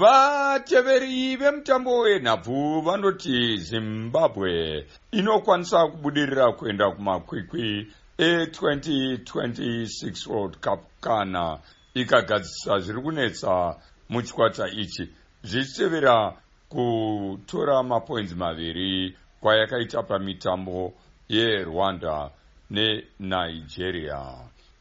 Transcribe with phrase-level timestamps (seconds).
[0.00, 11.58] vateveri vemutambo wenhabvu vanoti zimbabwe inokwanisa kubudirira kuenda kumakwikwi e2026 world cup kana
[11.94, 13.76] ikagadzisa zviri kunetsa
[14.08, 15.08] muchikwata ichi.
[15.42, 16.36] Zvichitevera
[16.68, 20.92] kutora mapoinzi maviri kwayakaita pamitambo
[21.28, 22.30] yerwanda
[22.70, 24.34] nenigeria.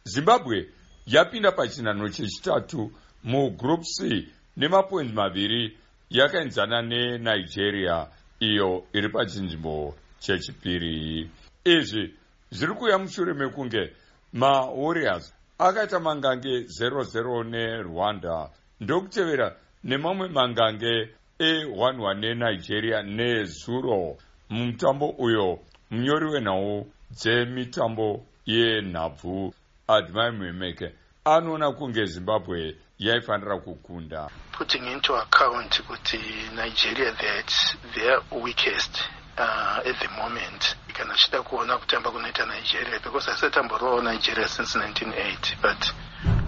[0.04, 0.70] Zimbabwe
[1.07, 2.91] yapinda pachinhano chechitatu
[3.23, 4.27] mugroup c
[4.60, 5.78] nemapoinzi maviri
[6.10, 8.08] yakaenzana nenigeria
[8.40, 11.30] iyo iri pachinzvimbo chechipiri.
[11.66, 12.13] Izvi
[12.52, 13.94] zviri kuuya mushure mekunge
[14.34, 24.17] mawarriors akaita mangange 00 nerwanda ndokutevera nemamwe mangange e11 nenigeria nezuro.
[24.50, 25.59] Mumutambo uyo
[25.91, 29.53] munyori wenhau dzemitambo yenhabvu.
[29.88, 30.91] Admai mwemeke
[31.35, 34.29] anoona kunge zimbabwe yaifanira kukunda.
[34.51, 36.17] Putting into account kuti
[36.55, 37.53] nigeria that
[37.93, 39.02] their weakest
[39.38, 45.61] uh, at the moment kana chida kuona kutamba kunoita nigeria because asatamborawo nigeria since 1980
[45.61, 45.94] but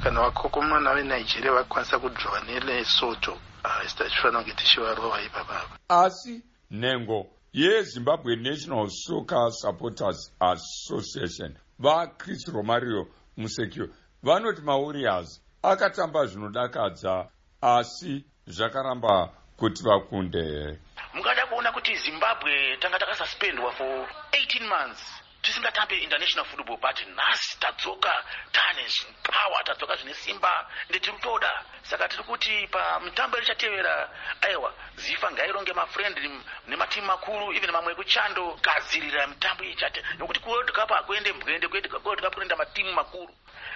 [0.03, 3.37] kana vakokomana venigeria vakwanisa kudrowa nelesoto
[3.95, 13.07] tifanira kunge tichivarova ipapapa asi nhengo yezimbabwe national soccer supporters association vachris romario
[13.37, 13.89] musekio
[14.23, 17.29] vanoti mawarriors akatamba zvinodakadza
[17.61, 20.79] asi zvakaramba kuti vakunde.
[21.13, 28.13] Mungada kuona kuti zimbabwe tanga takasuspendwa for 18 months tisingatambe international football but nhasi tadzoka
[28.51, 28.85] tane
[29.23, 34.09] power tadzoka zvine simba ndetiri kutoda saka tiri kuti pamitambo irichatevera
[34.41, 36.17] aiwa zifa ngaironge mafriend
[36.67, 42.33] nematimu makuru even mamwe ekuchando gadzirira mitambo ichate nokuti kuworld cup hakuende mbwende kuworld cup
[42.33, 43.33] kunoenda matimu makuru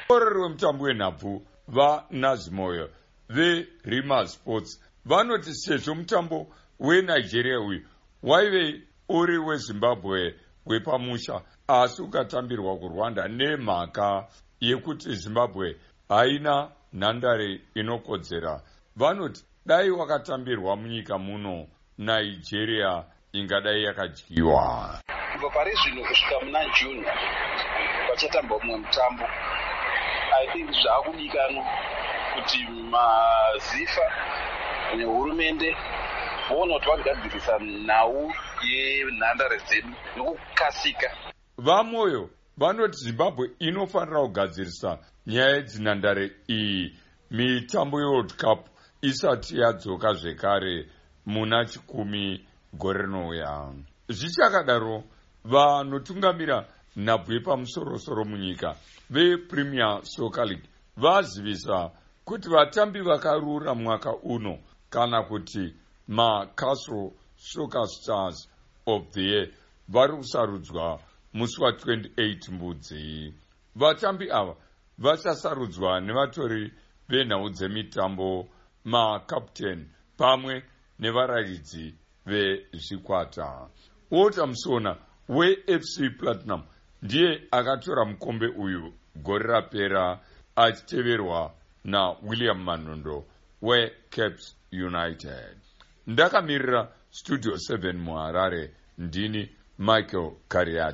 [0.10, 2.90] orori wemutambo wenhabvu vanazimoyo
[3.30, 4.82] verima sports.
[5.06, 6.48] Vanoti sezvo mutambo
[6.80, 7.82] wenigeria uyu
[8.24, 14.28] waive uri wezimbabwe wepamusha asi ukatambirwa kurwanda nemhaka
[14.60, 15.76] yekuti zimbabwe
[16.10, 18.62] haina nhandare inokodzera.
[18.96, 23.04] Vanoti dai wakatambirwa munyika muno nigeria
[23.34, 25.00] ingadai yakadyiwa.
[25.34, 27.06] Kubva pari zvino kusvika muna june
[28.10, 29.24] vachatamba umwe mutambo
[30.34, 31.66] i think zvaakudikanwa
[32.36, 32.60] kuti
[32.92, 34.06] mazifa
[34.98, 35.76] nehurumende
[36.50, 41.10] voona kuti vagadzirisa nhau yenhandare dzedu nokukasika.
[41.58, 46.98] Vamoyo vanoti zimbabwe inofanira kugadzirisa nyaya yedzinhandare iyi.
[47.32, 48.68] Mitambo yeworld cup
[49.02, 50.86] isati yadzoka zvekare
[51.26, 53.74] muna chikumi gore rinouya.
[54.10, 55.04] Zvichakadaro
[55.44, 58.76] vanotungamira nhabvu yepamusorosoro munyika
[59.10, 61.92] vepremier soccer league vazivisa
[62.26, 65.74] kuti vatambi vakarura mwaka uno kana kuti
[66.08, 68.50] macastro soccer stars
[68.86, 69.48] of the year
[69.88, 71.00] vari kusarudzwa
[71.34, 73.34] musi wa28 mbudzi.
[73.76, 74.56] Vatambi ava
[74.98, 76.74] vachasarudzwa nevatori
[77.10, 78.48] venhau dzemitambo
[78.86, 79.86] makapteni
[80.18, 80.64] pamwe
[81.00, 81.96] nevaraidzi
[82.26, 83.70] vezvikwata.
[84.12, 84.98] Walter musona
[85.30, 86.64] wefc platinum
[87.02, 90.20] ndiye akatora mukombe uyu gore rapera
[90.56, 93.26] achiteverwa nawilliam manondo
[93.62, 95.58] wecaps united.
[96.08, 100.94] Ndakamirira studio 7 muharare ndini michael cariat